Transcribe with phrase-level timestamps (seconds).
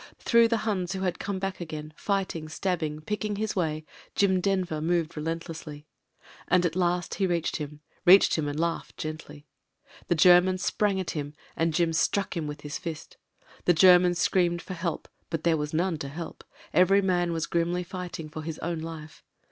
[0.17, 3.85] Through the Huns who had come back again, fighting, stabbing, picking his way,
[4.15, 5.85] Jim Denver moved relentlessly.
[6.47, 9.45] And at last he reached him— ^reached him and laughed gently.
[10.07, 13.17] The Cjennan sprang at him and Jim struck him with his fist;
[13.67, 16.43] tbe German screamed for help, but there was none to help;
[16.73, 17.63] every man was fighting
[18.25, 19.23] grimly for his own life.